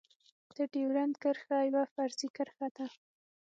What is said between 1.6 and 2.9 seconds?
يوه فرضي کرښه ده.